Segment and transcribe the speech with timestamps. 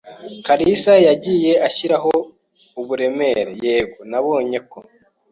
[0.45, 2.13] "kalisa yagiye ashyiraho
[2.81, 4.77] uburemere" "Yego, nabonye ko."